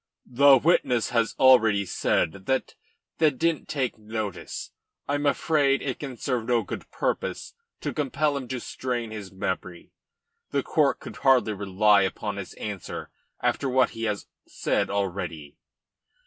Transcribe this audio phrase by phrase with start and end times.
[0.25, 2.73] "The witness has already said that
[3.19, 4.71] the didn't take notice.
[5.07, 9.31] I am afraid it can serve no good purpose to compel him to strain his
[9.31, 9.93] memory.
[10.49, 13.11] The court could hardly rely upon his answer
[13.41, 15.59] after what he has said already."